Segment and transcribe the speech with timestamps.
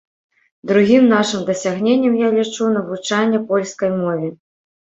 [0.71, 4.29] Другім нашым дасягненнем я лічу навучанне польскай мове.